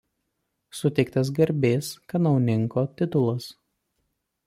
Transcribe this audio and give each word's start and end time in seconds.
Suteiktas 0.79 1.29
garbės 1.41 1.91
kanauninko 2.15 2.89
titulas. 3.03 3.55